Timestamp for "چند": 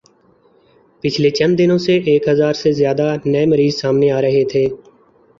1.37-1.53